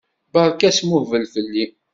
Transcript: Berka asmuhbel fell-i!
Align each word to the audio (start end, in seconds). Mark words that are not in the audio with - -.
Berka 0.33 0.65
asmuhbel 0.69 1.23
fell-i! 1.33 1.65